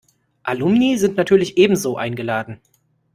[0.45, 2.59] Alumni sind natürlich ebenso eingeladen.